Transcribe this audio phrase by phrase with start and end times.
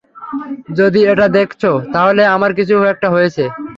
[0.79, 1.63] যদি এটা দেখছ,
[1.93, 3.43] তাহলে আমার কিছু একটা হয়েছে।